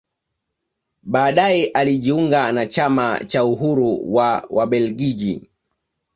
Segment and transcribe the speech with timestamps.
[1.03, 5.49] Baadae alijiunga na chama cha Uhuru wa Wabelgiji